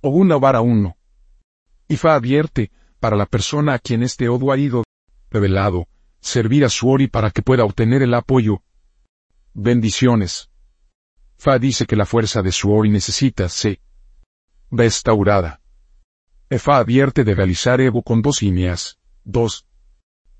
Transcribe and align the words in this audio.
o 0.00 0.10
una 0.10 0.36
vara 0.36 0.60
uno. 0.60 0.96
Ifa 1.88 2.14
advierte, 2.14 2.70
para 3.00 3.16
la 3.16 3.26
persona 3.26 3.74
a 3.74 3.78
quien 3.78 4.02
este 4.02 4.28
odo 4.28 4.52
ha 4.52 4.58
ido 4.58 4.84
revelado, 5.30 5.88
servir 6.20 6.64
a 6.64 6.68
su 6.68 6.88
ori 6.88 7.08
para 7.08 7.30
que 7.30 7.42
pueda 7.42 7.64
obtener 7.64 8.02
el 8.02 8.14
apoyo. 8.14 8.62
Bendiciones. 9.54 10.50
Fa 11.36 11.58
dice 11.58 11.86
que 11.86 11.96
la 11.96 12.06
fuerza 12.06 12.42
de 12.42 12.52
su 12.52 12.70
ori 12.72 12.90
necesita 12.90 13.48
ser 13.48 13.80
restaurada. 14.70 15.60
Efa 16.50 16.78
advierte 16.78 17.24
de 17.24 17.34
realizar 17.34 17.80
Evo 17.80 18.02
con 18.02 18.22
dos 18.22 18.42
líneas, 18.42 18.98
dos 19.24 19.66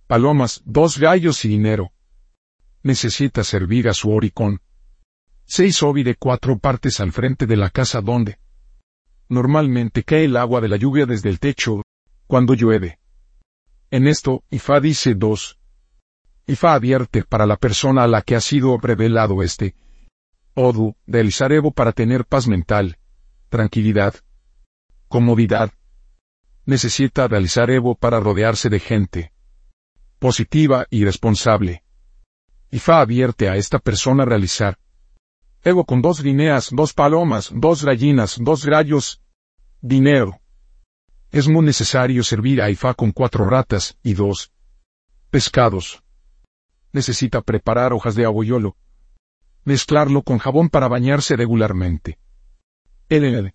palomas, 0.06 0.62
dos 0.64 0.98
gallos 0.98 1.45
y 1.45 1.48
dinero. 1.48 1.92
Necesita 2.82 3.45
servir 3.45 3.88
a 3.88 3.95
su 3.95 4.11
ori 4.11 4.30
con 4.30 4.61
seis 5.45 5.82
ovi 5.82 6.02
de 6.02 6.16
cuatro 6.16 6.58
partes 6.58 7.00
al 7.00 7.12
frente 7.12 7.46
de 7.46 7.56
la 7.56 7.70
casa 7.70 8.00
donde 8.00 8.38
normalmente 9.30 10.02
cae 10.02 10.24
el 10.24 10.36
agua 10.36 10.60
de 10.60 10.68
la 10.68 10.76
lluvia 10.76 11.06
desde 11.06 11.30
el 11.30 11.38
techo, 11.38 11.82
cuando 12.26 12.52
llueve. 12.54 12.98
En 13.90 14.07
esto, 14.07 14.44
Ifa 14.50 14.80
dice 14.80 15.14
dos. 15.14 15.58
Ifa 16.46 16.75
advierte 16.75 17.25
para 17.25 17.46
la 17.46 17.57
persona 17.57 18.02
a 18.02 18.08
la 18.08 18.22
que 18.22 18.36
ha 18.36 18.40
sido 18.40 18.76
revelado 18.76 19.43
este 19.43 19.74
Odu, 20.54 20.96
del 21.07 21.32
Evo 21.50 21.71
para 21.71 21.93
tener 21.93 22.24
paz 22.24 22.48
mental, 22.48 22.98
tranquilidad, 23.48 24.14
comodidad. 25.08 25.71
Necesita 26.66 27.29
realizar 27.29 27.71
Evo 27.71 27.94
para 27.94 28.21
rodearse 28.21 28.68
de 28.68 28.80
gente 28.80 29.32
positiva 30.18 30.86
y 30.90 31.04
responsable. 31.04 31.82
Ifa 32.70 33.00
advierte 33.00 33.48
a 33.48 33.56
esta 33.56 33.78
persona 33.78 34.24
realizar 34.24 34.77
Evo 35.62 35.84
con 35.84 36.00
dos 36.00 36.20
lineas, 36.20 36.70
dos 36.73 36.95
palomas, 36.95 37.50
dos 37.55 37.84
gallinas, 37.84 38.39
dos 38.41 38.64
gallos. 38.64 39.20
Dinero. 39.83 40.41
Es 41.31 41.48
muy 41.48 41.64
necesario 41.64 42.23
servir 42.25 42.62
a 42.62 42.70
Ifa 42.70 42.95
con 42.95 43.12
cuatro 43.12 43.48
ratas 43.48 43.98
y 44.02 44.14
dos 44.14 44.52
pescados. 45.30 46.02
Necesita 46.92 47.42
preparar 47.42 47.92
hojas 47.92 48.14
de 48.14 48.25
aboyolo. 48.25 48.77
Mezclarlo 49.64 50.22
con 50.22 50.39
jabón 50.39 50.70
para 50.70 50.89
bañarse 50.89 51.36
regularmente. 51.36 52.19
LL. 53.08 53.55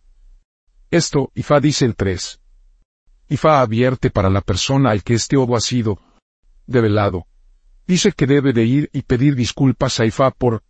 Esto, 0.92 1.31
Ifa 1.34 1.59
dice 1.59 1.86
el 1.86 1.95
3. 1.95 2.40
Ifa 3.30 3.62
advierte 3.62 4.12
para 4.12 4.30
la 4.30 4.42
persona 4.42 4.92
al 4.92 5.03
que 5.03 5.16
este 5.16 5.38
obo 5.38 5.58
ha 5.58 5.62
sido 5.62 6.00
develado. 6.67 7.25
Dice 7.88 8.12
que 8.12 8.28
debe 8.28 8.53
de 8.53 8.64
ir 8.64 8.90
y 8.94 9.02
pedir 9.02 9.36
disculpas 9.36 10.00
a 10.00 10.06
Ifa 10.06 10.31
por 10.31 10.64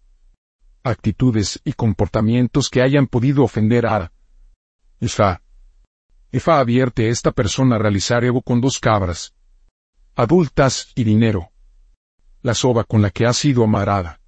actitudes 0.86 1.60
y 1.66 1.74
comportamientos 1.74 2.70
que 2.70 2.84
hayan 2.84 3.08
podido 3.08 3.44
ofender 3.44 3.88
a 3.88 4.12
Ifa. 5.00 5.42
Ifa 6.32 6.60
advierte 6.60 7.08
a 7.08 7.10
esta 7.10 7.32
persona 7.32 7.76
a 7.76 7.80
realizar 7.80 8.24
Evo 8.24 8.44
con 8.44 8.62
dos 8.62 8.80
cabras, 8.80 9.34
adultas 10.16 10.92
y 10.94 11.04
dinero. 11.04 11.50
La 12.44 12.54
soba 12.54 12.84
con 12.84 13.02
la 13.02 13.10
que 13.10 13.26
ha 13.26 13.34
sido 13.34 13.64
amarada. 13.64 14.22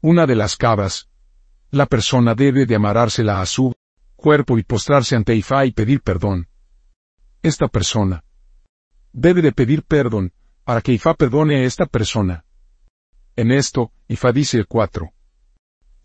Una 0.00 0.26
de 0.26 0.34
las 0.34 0.56
cabras. 0.56 1.08
La 1.70 1.86
persona 1.86 2.34
debe 2.34 2.66
de 2.66 2.74
amarársela 2.74 3.40
a 3.40 3.46
su 3.46 3.72
cuerpo 4.16 4.58
y 4.58 4.64
postrarse 4.64 5.14
ante 5.14 5.36
Ifa 5.36 5.64
y 5.64 5.70
pedir 5.70 6.02
perdón. 6.02 6.48
Esta 7.40 7.68
persona 7.68 8.24
debe 9.12 9.42
de 9.42 9.52
pedir 9.52 9.84
perdón 9.84 10.32
para 10.64 10.80
que 10.80 10.92
Ifa 10.92 11.14
perdone 11.14 11.56
a 11.56 11.62
esta 11.62 11.86
persona. 11.86 12.44
En 13.36 13.52
esto, 13.52 13.92
Ifa 14.08 14.32
dice 14.32 14.58
el 14.58 14.66
4. 14.66 15.12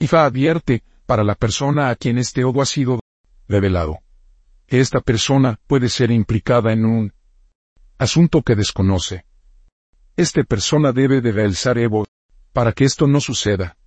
Ifa 0.04 0.26
advierte, 0.26 0.84
para 1.06 1.24
la 1.24 1.34
persona 1.34 1.88
a 1.88 1.96
quien 1.96 2.18
este 2.18 2.44
odo 2.44 2.62
ha 2.62 2.66
sido 2.66 3.00
revelado, 3.48 4.00
esta 4.68 5.00
persona 5.00 5.62
puede 5.66 5.88
ser 5.88 6.12
implicada 6.12 6.74
en 6.74 6.84
un 6.84 7.14
asunto 7.98 8.42
que 8.42 8.58
desconoce. 8.58 9.26
Esta 10.18 10.44
persona 10.44 10.92
debe 10.92 11.22
de 11.22 11.32
realizar 11.32 11.78
Evo, 11.78 12.06
para 12.52 12.74
que 12.74 12.84
esto 12.84 13.08
no 13.08 13.22
suceda. 13.22 13.78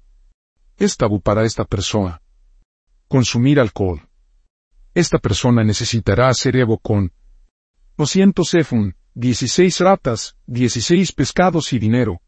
Es 0.79 0.97
tabú 0.97 1.21
para 1.21 1.45
esta 1.45 1.67
persona. 1.67 2.23
Consumir 3.09 3.61
alcohol. 3.61 4.01
Esta 4.95 5.19
persona 5.19 5.65
necesitará 5.65 6.31
hacer 6.31 6.57
Evo 6.57 6.79
con 6.79 7.13
200 7.99 8.55
efun, 8.55 8.97
16 9.13 9.81
ratas, 9.81 10.35
16 10.47 11.13
pescados 11.13 11.75
y 11.75 11.79
dinero. 11.79 12.23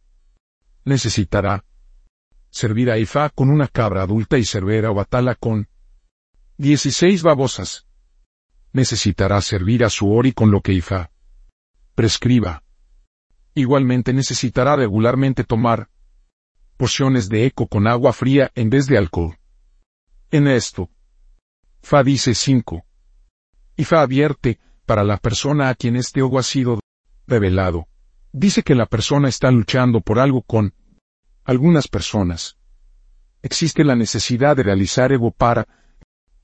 Necesitará 0.85 1.65
servir 2.51 2.91
a 2.91 2.99
Ifa 2.99 3.31
con 3.31 3.51
una 3.51 3.69
cabra 3.69 4.03
adulta 4.03 4.39
y 4.39 4.45
cervera 4.45 4.91
o 4.91 4.95
batala 4.95 5.35
con 5.35 5.69
16 6.59 7.23
babosas. 7.23 7.87
Necesitará 8.73 9.41
servir 9.41 9.85
a 9.85 9.91
su 9.91 10.11
ori 10.13 10.33
con 10.33 10.51
lo 10.51 10.61
que 10.61 10.73
Ifa 10.73 11.11
prescriba. 11.95 12.63
Igualmente 13.55 14.13
necesitará 14.13 14.77
regularmente 14.77 15.43
tomar 15.43 15.89
porciones 16.77 17.29
de 17.29 17.47
eco 17.47 17.67
con 17.67 17.89
agua 17.89 18.13
fría 18.13 18.53
en 18.55 18.71
vez 18.71 18.87
de 18.87 18.99
alcohol. 18.99 19.37
En 20.31 20.47
esto, 20.47 20.91
Fa 21.83 22.03
dice 22.03 22.35
5. 22.35 22.85
Ifa 23.77 24.01
advierte, 24.01 24.61
para 24.87 25.05
la 25.05 25.17
persona 25.17 25.69
a 25.69 25.75
quien 25.75 25.97
este 25.97 26.23
ogo 26.23 26.39
ha 26.39 26.43
sido 26.43 26.81
revelado, 27.27 27.89
dice 28.33 28.63
que 28.63 28.75
la 28.75 28.87
persona 28.87 29.29
está 29.29 29.51
luchando 29.51 30.01
por 30.01 30.19
algo 30.19 30.43
con 30.43 30.75
algunas 31.49 31.89
personas. 31.89 32.59
Existe 33.41 33.83
la 33.83 33.97
necesidad 33.97 34.55
de 34.55 34.65
realizar 34.65 35.13
ego 35.13 35.31
para 35.31 35.67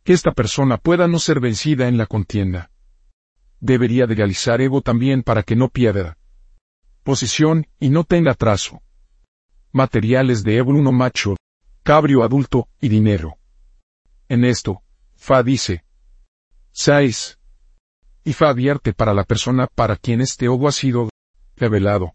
que 0.03 0.15
esta 0.15 0.33
persona 0.33 0.79
pueda 0.79 1.07
no 1.09 1.19
ser 1.19 1.41
vencida 1.41 1.89
en 1.89 1.99
la 1.99 2.07
contienda. 2.07 2.71
Debería 3.61 4.07
de 4.07 4.15
realizar 4.15 4.63
ego 4.63 4.81
también 4.81 5.23
para 5.23 5.43
que 5.43 5.57
no 5.57 5.69
pierda 5.69 6.17
posición 7.03 7.67
y 7.79 7.91
no 7.91 8.05
tenga 8.05 8.31
atraso. 8.31 8.81
Materiales 9.73 10.43
de 10.43 10.57
ego 10.57 10.71
uno 10.71 10.91
macho, 10.91 11.37
cabrio 11.83 12.23
adulto 12.23 12.71
y 12.81 12.89
dinero. 12.89 13.37
En 14.31 14.43
esto, 14.43 14.81
Fa 15.17 15.43
dice 15.43 15.85
6. 16.73 17.39
Y 18.25 18.33
Fa 18.33 18.49
advierte 18.49 18.95
para 18.95 19.13
la 19.13 19.25
persona 19.25 19.67
para 19.67 19.97
quien 19.97 20.23
este 20.23 20.47
ego 20.47 20.67
ha 20.67 20.73
sido 20.73 21.11
revelado 21.57 22.15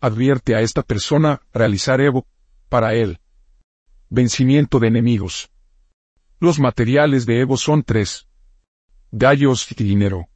advierte 0.00 0.54
a 0.54 0.60
esta 0.60 0.82
persona 0.82 1.40
realizar 1.52 2.00
Evo, 2.00 2.26
para 2.68 2.94
él. 2.94 3.20
Vencimiento 4.08 4.78
de 4.78 4.88
enemigos. 4.88 5.50
Los 6.38 6.58
materiales 6.58 7.26
de 7.26 7.40
Evo 7.40 7.56
son 7.56 7.82
tres. 7.82 8.28
Gallos 9.10 9.70
y 9.70 9.74
dinero. 9.82 10.28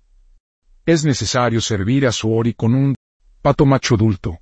Es 0.87 1.05
necesario 1.05 1.61
servir 1.61 2.07
a 2.07 2.13
su 2.13 2.33
Ori 2.33 2.55
con 2.55 2.75
un 2.75 2.95
pato 3.43 3.67
macho 3.67 3.95
adulto. 3.95 4.39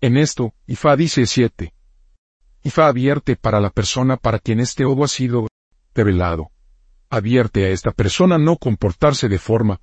En 0.00 0.16
esto, 0.16 0.54
Ifa 0.66 0.94
dice 0.96 1.26
siete. 1.26 1.72
Ifa 2.62 2.86
advierte 2.86 3.36
para 3.36 3.60
la 3.60 3.70
persona 3.70 4.16
para 4.16 4.38
quien 4.38 4.60
este 4.60 4.84
Odo 4.84 5.04
ha 5.04 5.08
sido 5.08 5.48
revelado. 5.94 6.50
Advierte 7.10 7.64
a 7.64 7.70
esta 7.70 7.90
persona 7.90 8.38
no 8.38 8.56
comportarse 8.56 9.28
de 9.28 9.38
forma 9.38 9.80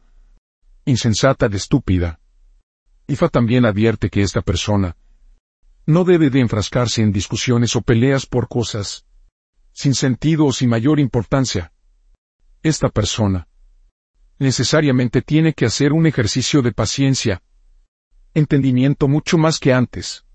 insensata 0.86 1.50
de 1.50 1.58
estúpida. 1.58 2.20
Ifa 3.08 3.30
también 3.30 3.66
advierte 3.66 4.10
que 4.10 4.22
esta 4.22 4.42
persona 4.42 4.96
no 5.86 6.04
debe 6.04 6.30
de 6.30 6.40
enfrascarse 6.40 7.02
en 7.02 7.12
discusiones 7.12 7.76
o 7.76 7.82
peleas 7.82 8.26
por 8.26 8.48
cosas 8.48 9.06
sin 9.72 9.94
sentido 9.94 10.46
o 10.46 10.54
sin 10.54 10.70
mayor 10.70 11.00
importancia. 11.00 11.72
Esta 12.64 12.90
persona 12.90 13.48
necesariamente 14.40 15.22
tiene 15.22 15.54
que 15.54 15.66
hacer 15.66 15.94
un 15.94 16.08
ejercicio 16.08 16.62
de 16.62 16.72
paciencia, 16.72 17.44
entendimiento 18.34 19.08
mucho 19.08 19.38
más 19.38 19.60
que 19.60 19.74
antes, 19.74 20.26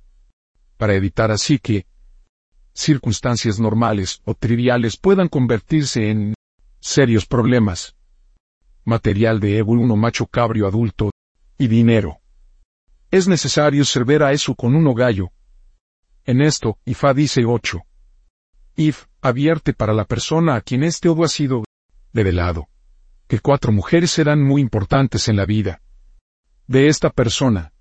para 0.77 0.95
evitar 0.95 1.31
así 1.31 1.59
que 1.59 1.87
circunstancias 2.73 3.59
normales 3.59 4.21
o 4.25 4.35
triviales 4.35 4.97
puedan 4.97 5.29
convertirse 5.29 6.11
en 6.11 6.35
serios 6.81 7.27
problemas. 7.27 7.97
Material 8.85 9.41
de 9.41 9.59
Evo 9.59 9.73
1 9.73 9.97
macho 9.97 10.27
cabrio 10.27 10.67
adulto 10.67 11.11
y 11.59 11.67
dinero. 11.67 12.21
Es 13.11 13.27
necesario 13.27 13.85
servir 13.85 14.23
a 14.23 14.31
eso 14.31 14.55
con 14.55 14.77
uno 14.77 14.95
gallo. 14.95 15.33
En 16.25 16.41
esto, 16.41 16.79
Ifa 16.85 17.13
dice 17.13 17.45
8. 17.45 17.81
If, 18.77 19.07
advierte 19.21 19.73
para 19.73 19.93
la 19.93 20.05
persona 20.05 20.55
a 20.55 20.61
quien 20.61 20.85
este 20.85 21.09
odo 21.09 21.25
ha 21.25 21.29
sido 21.29 21.65
revelado, 22.13 22.69
que 23.27 23.41
cuatro 23.41 23.73
mujeres 23.73 24.13
serán 24.13 24.43
muy 24.45 24.61
importantes 24.61 25.27
en 25.29 25.37
la 25.37 25.45
vida 25.45 25.83
de 26.69 26.87
esta 26.87 27.11
persona. 27.11 27.73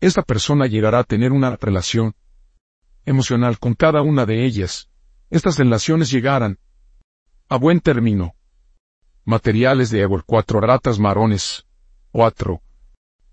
Esta 0.00 0.22
persona 0.22 0.66
llegará 0.66 0.98
a 0.98 1.04
tener 1.04 1.30
una 1.30 1.54
relación 1.54 2.16
emocional 3.04 3.60
con 3.60 3.74
cada 3.74 4.02
una 4.02 4.26
de 4.26 4.44
ellas. 4.44 4.90
Estas 5.30 5.58
relaciones 5.58 6.10
llegarán 6.10 6.58
a 7.48 7.56
buen 7.56 7.78
término. 7.78 8.34
Materiales 9.24 9.90
de 9.90 10.00
Evo 10.00 10.20
cuatro 10.26 10.60
ratas 10.60 10.98
marones. 10.98 11.66
4 12.10 12.60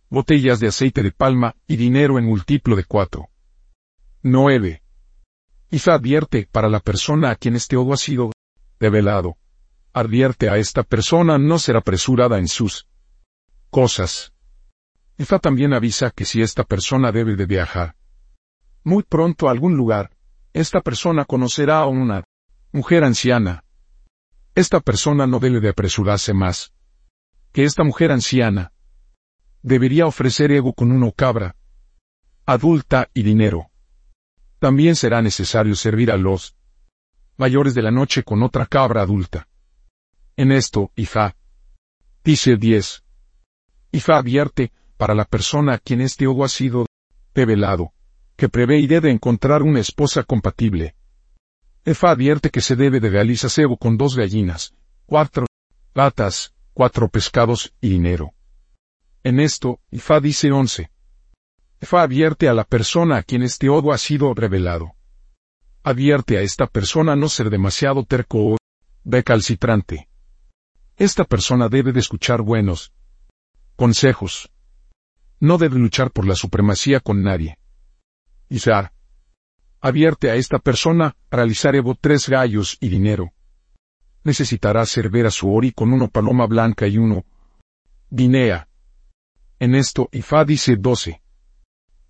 botellas 0.10 0.60
de 0.60 0.68
aceite 0.68 1.04
de 1.04 1.12
palma 1.12 1.56
y 1.68 1.76
dinero 1.76 2.18
en 2.18 2.26
múltiplo 2.26 2.76
de 2.76 2.86
cuatro. 2.86 3.30
9. 4.24 4.82
Ifa 5.70 5.94
advierte 5.94 6.48
para 6.52 6.70
la 6.70 6.80
persona 6.80 7.32
a 7.32 7.36
quien 7.36 7.56
este 7.56 7.76
odo 7.76 7.94
ha 7.94 7.98
sido 7.98 8.32
revelado. 8.80 9.38
advierte 9.94 10.50
a 10.50 10.58
esta 10.58 10.84
persona 10.84 11.40
no 11.40 11.58
ser 11.58 11.76
apresurada 11.76 12.38
en 12.38 12.48
sus 12.48 12.88
cosas. 13.72 14.34
Ifa 15.18 15.40
también 15.40 15.74
avisa 15.74 16.12
que 16.12 16.24
si 16.24 16.42
esta 16.42 16.64
persona 16.64 17.12
debe 17.12 17.36
de 17.36 17.46
viajar 17.48 17.96
muy 18.84 19.04
pronto 19.04 19.48
a 19.48 19.52
algún 19.52 19.76
lugar, 19.76 20.12
esta 20.54 20.80
persona 20.80 21.26
conocerá 21.26 21.80
a 21.80 21.88
una 21.88 22.24
mujer 22.72 23.04
anciana. 23.04 23.66
Esta 24.56 24.80
persona 24.80 25.28
no 25.28 25.40
debe 25.40 25.60
de 25.60 25.70
apresurarse 25.70 26.34
más. 26.34 26.72
Que 27.52 27.66
esta 27.66 27.84
mujer 27.84 28.12
anciana 28.14 28.72
debería 29.68 30.06
ofrecer 30.06 30.50
ego 30.52 30.72
con 30.72 30.94
una 30.94 31.12
cabra 31.12 31.56
adulta 32.46 33.10
y 33.14 33.24
dinero. 33.24 33.70
También 34.60 34.96
será 34.96 35.22
necesario 35.22 35.76
servir 35.76 36.10
a 36.10 36.16
los 36.16 36.56
mayores 37.36 37.76
de 37.76 37.82
la 37.82 37.92
noche 37.92 38.24
con 38.24 38.42
otra 38.44 38.66
cabra 38.66 39.02
adulta. 39.02 39.50
En 40.38 40.54
esto, 40.54 40.92
Ifa 40.96 41.36
dice 42.24 42.56
10. 42.56 43.04
Ifa 43.92 44.18
advierte, 44.18 44.72
para 44.96 45.14
la 45.14 45.26
persona 45.26 45.74
a 45.74 45.78
quien 45.80 46.00
este 46.00 46.24
ego 46.24 46.46
ha 46.46 46.50
sido 46.50 46.86
revelado, 47.36 47.92
que 48.38 48.48
prevé 48.48 48.80
y 48.80 48.88
debe 48.88 49.12
encontrar 49.12 49.64
una 49.64 49.82
esposa 49.82 50.24
compatible. 50.24 50.96
Ifa 51.86 52.12
advierte 52.12 52.52
que 52.52 52.62
se 52.62 52.78
debe 52.78 53.02
de 53.02 53.10
realizar 53.10 53.52
ego 53.58 53.76
con 53.76 53.98
dos 53.98 54.16
gallinas, 54.16 54.74
cuatro 55.06 55.46
gatas, 55.94 56.54
cuatro 56.74 57.10
pescados 57.10 57.74
y 57.82 57.90
dinero. 57.90 58.37
En 59.28 59.42
esto, 59.42 59.82
Ifa 59.92 60.22
dice 60.22 60.54
11. 60.54 60.90
Ifa 61.82 62.02
advierte 62.02 62.48
a 62.48 62.54
la 62.54 62.64
persona 62.64 63.18
a 63.18 63.24
quien 63.24 63.44
este 63.44 63.68
odo 63.68 63.92
ha 63.92 63.98
sido 63.98 64.34
revelado. 64.34 64.94
Advierte 65.84 66.38
a 66.38 66.42
esta 66.44 66.66
persona 66.66 67.18
no 67.18 67.28
ser 67.28 67.50
demasiado 67.50 68.06
terco 68.06 68.54
o 68.54 68.58
recalcitrante. 69.04 70.08
Esta 70.96 71.26
persona 71.26 71.68
debe 71.68 71.92
de 71.92 72.00
escuchar 72.00 72.42
buenos 72.42 72.94
consejos. 73.76 74.50
No 75.42 75.58
debe 75.58 75.78
luchar 75.78 76.12
por 76.12 76.26
la 76.26 76.36
supremacía 76.36 77.02
con 77.02 77.22
nadie. 77.22 77.58
Isar. 78.48 78.94
Advierte 79.82 80.32
a 80.32 80.36
esta 80.36 80.58
persona 80.58 81.18
realizar 81.30 81.76
Evo 81.76 81.96
tres 82.00 82.30
gallos 82.30 82.78
y 82.80 82.88
dinero. 82.88 83.34
Necesitará 84.24 84.86
servir 84.86 85.26
a 85.26 85.32
su 85.32 85.54
ori 85.54 85.74
con 85.74 85.92
uno 85.92 86.08
paloma 86.08 86.46
blanca 86.46 86.88
y 86.88 86.98
uno 86.98 87.26
dinea. 88.10 88.70
En 89.60 89.76
esto 89.76 90.10
Ifa 90.12 90.46
dice 90.46 90.76
12. 90.76 91.22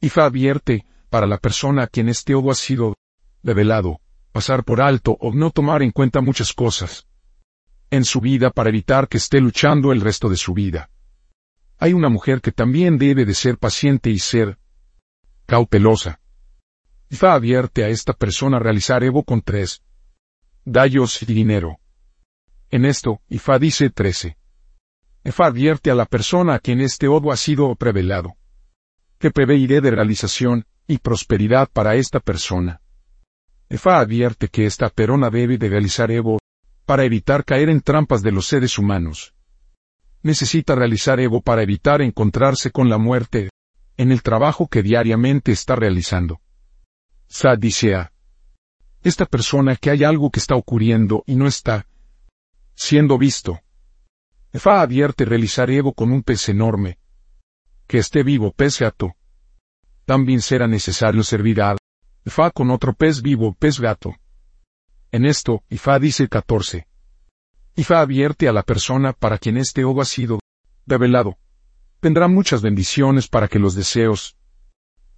Ifa 0.02 0.26
advierte, 0.26 0.86
para 1.10 1.26
la 1.26 1.38
persona 1.38 1.84
a 1.84 1.88
quien 1.88 2.10
este 2.10 2.36
odo 2.36 2.52
ha 2.52 2.56
sido 2.56 2.96
revelado, 3.44 4.02
pasar 4.32 4.64
por 4.64 4.82
alto 4.82 5.18
o 5.20 5.34
no 5.34 5.52
tomar 5.52 5.82
en 5.82 5.92
cuenta 5.92 6.22
muchas 6.22 6.54
cosas 6.54 7.08
en 7.90 8.04
su 8.04 8.20
vida 8.20 8.50
para 8.50 8.70
evitar 8.70 9.08
que 9.08 9.18
esté 9.18 9.40
luchando 9.40 9.92
el 9.92 10.02
resto 10.02 10.30
de 10.30 10.36
su 10.36 10.54
vida. 10.54 10.90
Hay 11.78 11.94
una 11.94 12.10
mujer 12.10 12.42
que 12.42 12.52
también 12.52 12.98
debe 12.98 13.26
de 13.26 13.34
ser 13.34 13.58
paciente 13.58 14.10
y 14.10 14.20
ser 14.20 14.58
cautelosa. 15.46 16.20
Ifa 17.10 17.34
advierte 17.34 17.86
a 17.86 17.90
esta 17.90 18.14
persona 18.14 18.58
a 18.58 18.60
realizar 18.60 19.04
Evo 19.04 19.24
con 19.24 19.42
tres 19.42 19.84
dallos 20.66 21.22
y 21.22 21.26
dinero. 21.26 21.80
En 22.70 22.84
esto, 22.84 23.22
Ifa 23.30 23.58
dice 23.58 23.90
13. 23.90 24.38
Ifa 25.28 25.46
advierte 25.46 25.92
a 25.92 25.96
la 25.96 26.06
persona 26.06 26.54
a 26.54 26.60
quien 26.60 26.80
este 26.80 27.10
odo 27.10 27.34
ha 27.34 27.36
sido 27.36 27.76
revelado 27.78 28.38
que 29.20 29.30
preveiré 29.30 29.82
de 29.82 29.92
realización 29.92 30.66
y 30.88 31.00
prosperidad 31.00 31.68
para 31.70 31.96
esta 31.96 32.22
persona. 32.22 32.80
Efa 33.68 34.00
advierte 34.00 34.48
que 34.48 34.66
esta 34.66 34.88
perona 34.88 35.30
debe 35.30 35.58
de 35.58 35.68
realizar 35.68 36.12
Evo 36.12 36.40
para 36.86 37.04
evitar 37.04 37.44
caer 37.44 37.68
en 37.68 37.82
trampas 37.82 38.22
de 38.22 38.32
los 38.32 38.48
seres 38.48 38.78
humanos. 38.78 39.34
Necesita 40.22 40.76
realizar 40.76 41.20
Evo 41.20 41.42
para 41.42 41.62
evitar 41.62 42.02
encontrarse 42.02 42.72
con 42.72 42.88
la 42.88 42.98
muerte 42.98 43.50
en 43.98 44.14
el 44.14 44.22
trabajo 44.22 44.70
que 44.70 44.82
diariamente 44.82 45.52
está 45.52 45.76
realizando. 45.76 46.40
Sa 47.28 47.58
dice 47.58 47.96
a 47.96 48.14
esta 49.04 49.26
persona 49.26 49.76
que 49.76 49.90
hay 49.90 50.06
algo 50.06 50.30
que 50.30 50.40
está 50.40 50.56
ocurriendo 50.56 51.24
y 51.26 51.36
no 51.36 51.48
está 51.48 51.86
siendo 52.76 53.18
visto. 53.18 53.60
Efa 54.54 54.82
advierte 54.82 55.26
realizar 55.26 55.70
Evo 55.70 55.94
con 55.94 56.12
un 56.12 56.24
pez 56.24 56.50
enorme, 56.50 57.00
que 57.86 57.98
esté 57.98 58.24
vivo 58.24 58.52
pez 58.52 58.80
gato. 58.80 59.16
También 60.06 60.42
será 60.42 60.68
necesario 60.68 61.24
servir 61.24 61.62
a 61.62 61.78
Fa 62.26 62.52
con 62.52 62.72
otro 62.72 62.94
pez 62.94 63.22
vivo 63.22 63.54
pez 63.54 63.80
gato. 63.80 64.16
En 65.12 65.26
esto, 65.26 65.64
Ifa 65.70 66.00
dice 66.00 66.28
14. 66.28 66.88
Ifa 67.76 68.02
advierte 68.02 68.48
a 68.48 68.54
la 68.54 68.64
persona 68.64 69.14
para 69.14 69.38
quien 69.38 69.58
este 69.58 69.86
odo 69.86 70.02
ha 70.02 70.06
sido 70.06 70.40
revelado. 70.86 71.38
Tendrá 72.00 72.28
muchas 72.28 72.62
bendiciones 72.62 73.28
para 73.28 73.48
que 73.48 73.60
los 73.60 73.76
deseos 73.76 74.38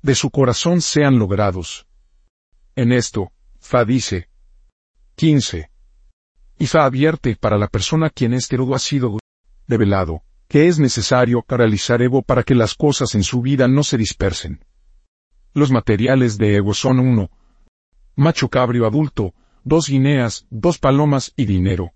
de 0.01 0.15
su 0.15 0.29
corazón 0.29 0.81
sean 0.81 1.19
logrados. 1.19 1.87
En 2.75 2.91
esto, 2.91 3.31
Fa 3.59 3.85
dice 3.85 4.29
15. 5.15 5.68
Ifa 6.59 6.85
advierte 6.85 7.35
para 7.35 7.57
la 7.57 7.67
persona 7.67 8.09
quien 8.09 8.33
este 8.33 8.57
odo 8.57 8.75
ha 8.75 8.79
sido 8.79 9.17
revelado 9.67 10.23
que 10.49 10.67
es 10.67 10.79
necesario 10.79 11.45
realizar 11.47 12.01
Evo 12.01 12.23
para 12.23 12.41
que 12.41 12.55
las 12.55 12.73
cosas 12.73 13.13
en 13.13 13.23
su 13.23 13.41
vida 13.41 13.67
no 13.67 13.83
se 13.83 13.97
dispersen. 13.97 14.65
Los 15.53 15.71
materiales 15.71 16.39
de 16.39 16.55
Evo 16.55 16.73
son 16.73 16.99
uno. 16.99 17.29
Macho 18.15 18.49
cabrio 18.49 18.87
adulto, 18.87 19.35
dos 19.63 19.87
guineas, 19.87 20.47
dos 20.49 20.79
palomas 20.79 21.33
y 21.35 21.45
dinero. 21.45 21.91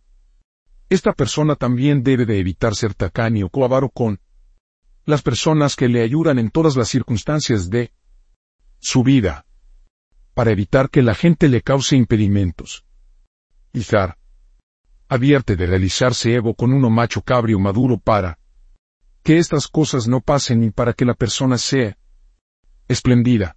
Esta 0.88 1.14
persona 1.14 1.56
también 1.56 2.04
debe 2.04 2.28
de 2.28 2.38
evitar 2.40 2.76
ser 2.76 2.94
tacaño 2.94 3.50
o 3.52 3.66
avaro 3.66 3.90
con 3.90 4.20
las 5.06 5.24
personas 5.24 5.76
que 5.76 5.90
le 5.90 6.04
ayudan 6.04 6.38
en 6.38 6.52
todas 6.52 6.76
las 6.76 6.90
circunstancias 6.90 7.72
de 7.72 7.92
su 8.80 9.02
vida, 9.02 9.48
para 10.36 10.52
evitar 10.52 10.92
que 10.92 11.02
la 11.02 11.16
gente 11.16 11.50
le 11.50 11.62
cause 11.62 11.96
impedimentos. 11.96 12.86
Izar. 13.74 14.18
Advierte 15.08 15.56
de 15.56 15.66
realizarse 15.66 16.34
Evo 16.34 16.54
con 16.56 16.74
uno 16.74 16.90
macho 16.90 17.22
cabrio 17.22 17.60
maduro 17.60 17.98
para 17.98 18.40
que 19.24 19.38
estas 19.38 19.68
cosas 19.68 20.08
no 20.08 20.22
pasen 20.22 20.64
y 20.64 20.72
para 20.72 20.94
que 20.94 21.06
la 21.06 21.14
persona 21.14 21.58
sea 21.58 21.98
espléndida. 22.88 23.56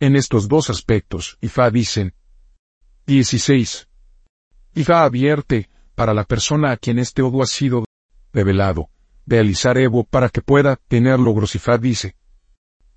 En 0.00 0.16
estos 0.16 0.48
dos 0.48 0.68
aspectos, 0.68 1.38
Ifa 1.40 1.70
dicen 1.70 2.14
16. 3.06 3.88
Ifa 4.74 5.04
advierte, 5.04 5.70
para 5.94 6.12
la 6.12 6.24
persona 6.24 6.72
a 6.72 6.76
quien 6.76 6.98
este 6.98 7.22
odo 7.22 7.42
ha 7.42 7.46
sido 7.46 7.84
revelado, 8.32 8.90
realizar 9.26 9.78
Evo 9.78 10.04
para 10.04 10.28
que 10.28 10.42
pueda 10.42 10.76
tener 10.88 11.18
logros. 11.18 11.54
Ifa 11.54 11.78
dice 11.78 12.16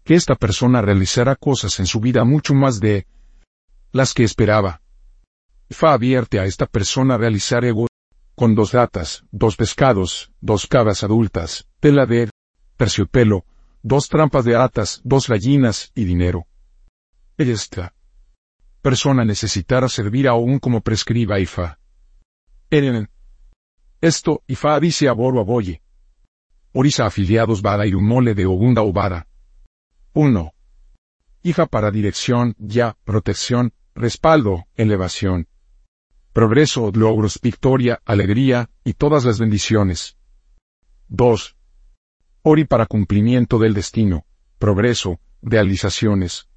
que 0.03 0.15
esta 0.15 0.35
persona 0.35 0.81
realizará 0.81 1.35
cosas 1.35 1.79
en 1.79 1.85
su 1.85 2.01
vida 2.01 2.25
mucho 2.25 2.53
más 2.53 2.81
de 2.81 3.07
las 3.91 4.13
que 4.13 4.23
esperaba. 4.23 4.81
Ifa 5.71 5.93
advierte 5.93 6.39
a 6.39 6.45
esta 6.45 6.65
persona 6.65 7.15
realizar 7.15 7.63
Evo 7.63 7.85
con 8.33 8.55
dos 8.55 8.71
gatas, 8.71 9.23
dos 9.31 9.55
pescados, 9.55 10.31
dos 10.41 10.65
cabras 10.65 11.03
adultas, 11.03 11.67
tela 11.79 12.07
de 12.07 12.31
terciopelo, 12.75 13.45
dos 13.83 14.09
trampas 14.09 14.45
de 14.45 14.55
atas, 14.55 14.99
dos 15.03 15.27
gallinas 15.27 15.91
y 15.93 16.05
dinero. 16.05 16.47
Esta 17.38 17.93
persona 18.81 19.23
necesitará 19.23 19.88
servir 19.89 20.27
aún 20.27 20.57
como 20.57 20.81
prescriba 20.81 21.39
Ifa. 21.39 21.77
Eren. 22.71 23.07
Esto, 24.01 24.41
Ifa 24.47 24.79
dice 24.79 25.07
a 25.07 25.13
Boro 25.13 25.39
Aboye. 25.39 25.83
Orisa 26.73 27.05
afiliados 27.05 27.61
Bada 27.61 27.85
y 27.85 27.93
mole 27.93 28.33
de 28.33 28.47
Ogunda 28.47 28.81
Obada. 28.81 29.27
1. 30.13 30.51
Hija 31.43 31.67
para 31.67 31.91
dirección, 31.91 32.55
ya, 32.57 32.97
protección, 33.03 33.73
respaldo, 33.93 34.65
elevación 34.75 35.47
progreso, 36.39 36.89
logros, 36.93 37.38
victoria, 37.43 38.00
alegría, 38.05 38.69
y 38.86 38.93
todas 38.93 39.25
las 39.25 39.39
bendiciones. 39.39 40.15
2. 41.10 41.58
Ori 42.43 42.63
para 42.63 42.86
cumplimiento 42.86 43.60
del 43.60 43.74
destino, 43.74 44.25
progreso, 44.58 45.19
realizaciones. 45.41 46.48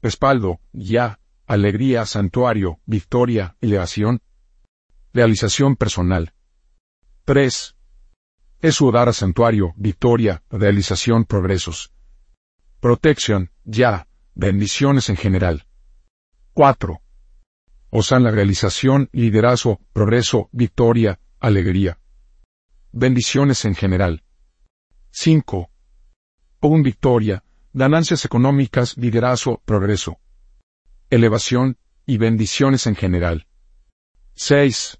Respaldo, 0.00 0.60
ya, 0.72 1.18
alegría, 1.48 2.06
santuario, 2.06 2.78
victoria, 2.86 3.56
elevación. 3.60 4.22
Realización 5.12 5.74
personal. 5.74 6.32
3. 7.24 7.74
Es 8.60 8.80
a 8.80 9.12
santuario, 9.12 9.74
victoria, 9.76 10.44
realización, 10.50 11.24
progresos. 11.24 11.92
Protección, 12.78 13.50
ya, 13.64 14.06
bendiciones 14.36 15.08
en 15.08 15.16
general. 15.16 15.66
4 16.52 17.00
osan 17.90 18.22
la 18.22 18.30
realización, 18.30 19.08
liderazgo, 19.12 19.80
progreso, 19.92 20.48
victoria, 20.52 21.20
alegría. 21.38 21.98
Bendiciones 22.92 23.64
en 23.64 23.74
general. 23.74 24.22
5. 25.10 25.70
Un 26.62 26.82
victoria, 26.82 27.44
ganancias 27.72 28.24
económicas, 28.24 28.96
liderazgo, 28.96 29.60
progreso. 29.64 30.18
Elevación, 31.10 31.76
y 32.06 32.18
bendiciones 32.18 32.86
en 32.86 32.96
general. 32.96 33.46
6. 34.34 34.98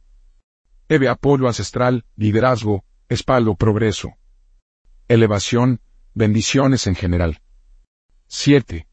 Eve 0.89 1.09
apoyo 1.09 1.47
ancestral, 1.47 2.05
liderazgo, 2.17 2.85
espaldo 3.09 3.57
progreso. 3.57 4.17
Elevación, 5.09 5.81
bendiciones 6.15 6.87
en 6.87 6.95
general. 6.95 7.43
7. 8.29 8.87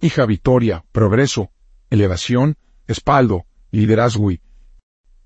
Hija 0.00 0.24
Victoria, 0.24 0.84
progreso, 0.92 1.50
elevación, 1.90 2.56
espaldo, 2.86 3.46
liderazgo 3.70 4.30
y 4.30 4.40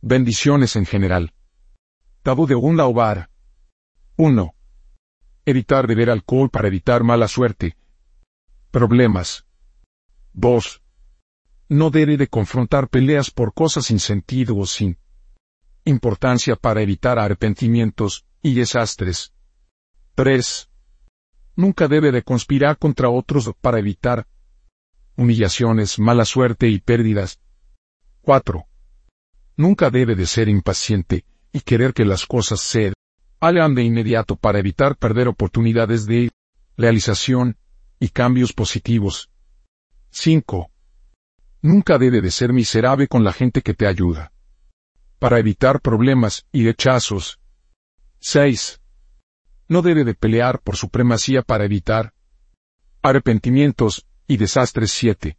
bendiciones 0.00 0.76
en 0.76 0.87
general. 0.87 1.35
Tabú 2.23 2.47
de 2.47 2.55
un 2.55 2.79
Ovar. 2.81 3.31
1. 4.17 4.55
Evitar 5.47 5.87
beber 5.87 6.11
alcohol 6.11 6.50
para 6.50 6.69
evitar 6.69 7.02
mala 7.02 7.29
suerte. 7.29 7.76
Problemas. 8.71 9.47
2. 10.35 10.83
No 11.69 11.90
debe 11.90 12.17
de 12.17 12.29
confrontar 12.29 12.88
peleas 12.88 13.31
por 13.31 13.55
cosas 13.55 13.87
sin 13.87 13.99
sentido 13.99 14.57
o 14.57 14.67
sin 14.67 14.99
importancia 15.85 16.57
para 16.57 16.83
evitar 16.83 17.19
arrepentimientos 17.19 18.26
y 18.43 18.55
desastres. 18.55 19.33
3. 20.14 20.69
Nunca 21.57 21.88
debe 21.88 22.12
de 22.12 22.23
conspirar 22.23 22.79
contra 22.79 23.09
otros 23.09 23.50
para 23.61 23.79
evitar 23.79 24.26
humillaciones, 25.17 25.99
mala 25.99 26.25
suerte 26.25 26.69
y 26.69 26.79
pérdidas. 26.79 27.40
4. 28.22 28.66
Nunca 29.56 29.90
debe 29.90 30.14
de 30.14 30.26
ser 30.26 30.48
impaciente 30.48 31.24
y 31.52 31.60
querer 31.60 31.92
que 31.92 32.04
las 32.04 32.26
cosas 32.26 32.60
se 32.60 32.92
hagan 33.40 33.74
de 33.74 33.82
inmediato 33.82 34.36
para 34.36 34.58
evitar 34.58 34.96
perder 34.96 35.28
oportunidades 35.28 36.06
de 36.06 36.30
realización 36.76 37.56
y 37.98 38.08
cambios 38.10 38.52
positivos. 38.52 39.30
5. 40.10 40.70
Nunca 41.62 41.98
debe 41.98 42.20
de 42.20 42.30
ser 42.30 42.52
miserable 42.52 43.06
con 43.06 43.24
la 43.24 43.32
gente 43.32 43.62
que 43.62 43.74
te 43.74 43.86
ayuda. 43.86 44.32
Para 45.18 45.38
evitar 45.38 45.80
problemas 45.80 46.46
y 46.52 46.64
rechazos. 46.64 47.38
6. 48.20 48.80
No 49.68 49.82
debe 49.82 50.04
de 50.04 50.14
pelear 50.14 50.60
por 50.60 50.76
supremacía 50.76 51.42
para 51.42 51.64
evitar 51.64 52.12
arrepentimientos 53.02 54.06
y 54.26 54.36
desastres 54.36 54.90
7. 54.92 55.38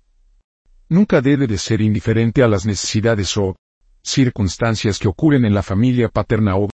Nunca 0.92 1.22
debe 1.22 1.48
de 1.48 1.58
ser 1.58 1.80
indiferente 1.80 2.44
a 2.44 2.50
las 2.50 2.66
necesidades 2.66 3.38
o 3.38 3.56
circunstancias 4.04 5.00
que 5.00 5.08
ocurren 5.08 5.46
en 5.46 5.54
la 5.54 5.64
familia 5.64 6.10
paterna 6.10 6.58
o 6.58 6.68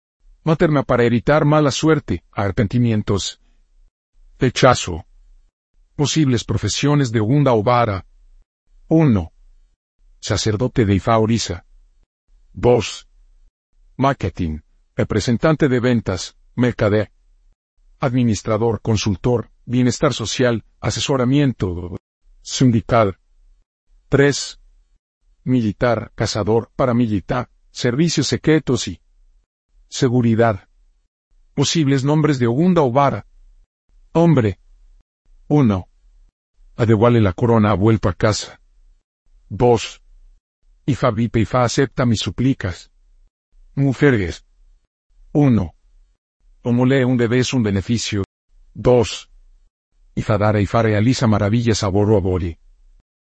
materna 0.43 0.83
para 0.85 1.05
evitar 1.05 1.45
mala 1.45 1.71
suerte, 1.71 2.25
arrepentimientos, 2.33 3.43
rechazo. 4.39 5.05
Posibles 5.97 6.45
profesiones 6.45 7.13
de 7.13 7.21
Unda 7.21 7.53
o 7.53 7.63
Vara. 7.63 8.07
1. 8.89 9.33
Sacerdote 10.19 10.87
de 10.87 10.95
Ifa 10.95 11.19
Orisa. 11.19 11.67
2. 12.55 13.09
Marketing, 13.99 14.61
representante 14.97 15.69
de 15.69 15.79
ventas, 15.79 16.39
mercader. 16.55 17.13
Administrador, 18.01 18.81
consultor, 18.81 19.51
bienestar 19.67 20.15
social, 20.15 20.65
asesoramiento, 20.81 21.99
sindical. 22.41 23.19
3. 24.09 24.61
Militar, 25.43 26.13
cazador, 26.15 26.71
paramilitar, 26.77 27.51
servicios 27.73 28.29
secretos 28.29 28.87
y 28.87 29.01
seguridad. 29.89 30.69
Posibles 31.55 32.05
nombres 32.05 32.39
de 32.39 32.47
Ogunda 32.47 32.83
o 32.83 32.93
Vara. 32.93 33.27
Hombre. 34.13 34.61
1. 35.49 35.89
Adewale 36.77 37.21
la 37.21 37.33
corona 37.33 37.73
ha 37.73 37.75
vuelto 37.75 38.09
a 38.09 38.13
casa. 38.13 38.61
2. 39.49 40.03
Ifa 40.87 41.11
vipe 41.11 41.41
Ifa 41.41 41.65
acepta 41.65 42.07
mis 42.07 42.21
suplicas. 42.21 42.93
Mujeres. 43.75 44.47
1. 45.33 45.75
Omole 46.63 47.05
un 47.05 47.17
bebé 47.17 47.41
es 47.41 47.53
un 47.53 47.65
beneficio. 47.65 48.23
2. 48.75 49.31
Ifadara 50.15 50.61
Ifa 50.61 50.83
realiza 50.83 51.27
maravillas 51.27 51.83
a 51.83 51.89
Boro 51.89 52.17
Abori. 52.17 52.59